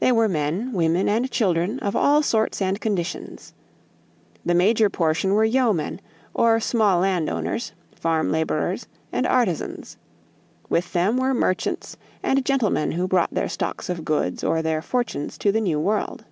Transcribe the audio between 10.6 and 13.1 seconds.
With them were merchants and gentlemen who